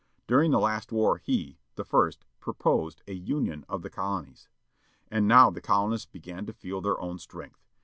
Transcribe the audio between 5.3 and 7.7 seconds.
the colonists began to feel their own strength.